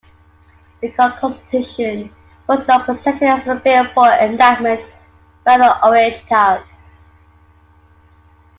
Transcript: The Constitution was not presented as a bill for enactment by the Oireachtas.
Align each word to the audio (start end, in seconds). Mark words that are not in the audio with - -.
The 0.81 0.89
Constitution 0.89 2.09
was 2.47 2.67
not 2.67 2.85
presented 2.85 3.21
as 3.27 3.45
a 3.47 3.53
bill 3.53 3.85
for 3.93 4.11
enactment 4.11 4.81
by 5.45 5.59
the 5.59 5.77
Oireachtas. 5.83 6.65